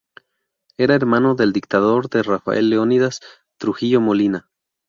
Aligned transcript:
Era 0.77 0.95
hermano 0.95 1.35
del 1.35 1.53
dictador 1.53 2.09
de 2.09 2.23
Rafael 2.23 2.71
Leónidas 2.71 3.19
Trujillo 3.59 4.01
Molina. 4.01 4.49